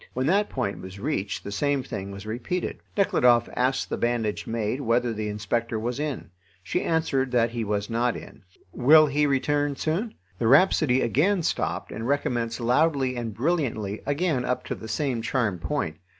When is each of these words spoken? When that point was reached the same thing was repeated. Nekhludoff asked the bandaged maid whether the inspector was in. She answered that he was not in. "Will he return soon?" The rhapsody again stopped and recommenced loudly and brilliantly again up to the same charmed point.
When 0.15 0.25
that 0.25 0.49
point 0.49 0.81
was 0.81 0.99
reached 0.99 1.43
the 1.43 1.51
same 1.51 1.83
thing 1.83 2.09
was 2.09 2.25
repeated. 2.25 2.79
Nekhludoff 2.97 3.47
asked 3.55 3.87
the 3.91 3.99
bandaged 3.99 4.47
maid 4.47 4.81
whether 4.81 5.13
the 5.13 5.29
inspector 5.29 5.77
was 5.79 5.99
in. 5.99 6.31
She 6.63 6.81
answered 6.81 7.29
that 7.33 7.51
he 7.51 7.63
was 7.63 7.87
not 7.87 8.17
in. 8.17 8.41
"Will 8.71 9.05
he 9.05 9.27
return 9.27 9.75
soon?" 9.75 10.15
The 10.39 10.47
rhapsody 10.47 11.01
again 11.01 11.43
stopped 11.43 11.91
and 11.91 12.07
recommenced 12.07 12.59
loudly 12.59 13.15
and 13.15 13.31
brilliantly 13.31 14.01
again 14.07 14.43
up 14.43 14.65
to 14.65 14.73
the 14.73 14.87
same 14.87 15.21
charmed 15.21 15.61
point. 15.61 15.97